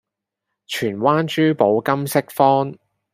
[0.65, 2.73] 荃灣珠寶金飾坊